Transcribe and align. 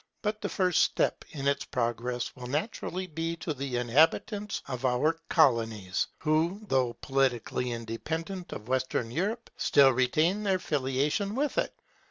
But 0.23 0.41
the 0.41 0.49
first 0.49 0.81
step 0.81 1.23
in 1.29 1.47
its 1.47 1.63
progress 1.63 2.35
will 2.35 2.47
naturally 2.47 3.05
be 3.05 3.35
to 3.35 3.53
the 3.53 3.75
inhabitants 3.75 4.63
of 4.67 4.83
our 4.83 5.19
colonies, 5.29 6.07
who, 6.17 6.59
though 6.67 6.93
politically 7.01 7.71
independent 7.71 8.51
of 8.51 8.67
Western 8.67 9.11
Europe, 9.11 9.51
still 9.57 9.91
retain 9.91 10.41
their 10.41 10.57
filiation 10.57 11.35
with 11.35 11.55
it. 11.59 11.75